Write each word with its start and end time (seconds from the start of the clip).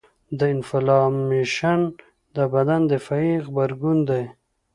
د 0.39 0.39
انفلامیشن 0.53 1.79
د 2.35 2.37
بدن 2.53 2.81
دفاعي 2.93 3.33
غبرګون 3.45 3.97
دی. 4.09 4.23